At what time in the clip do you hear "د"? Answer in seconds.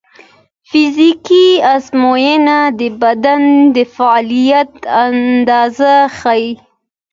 2.79-2.81, 3.75-3.77